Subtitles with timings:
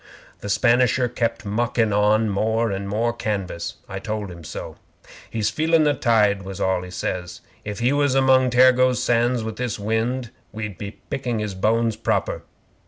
[0.39, 3.75] 'The Spanisher kept muckin' on more and more canvas.
[3.87, 4.77] I told him so.
[5.29, 7.41] '"He's feelin' the tide," was all he says.
[7.63, 12.41] "If he was among Tergoes Sands with this wind, we'd be picking his bones proper.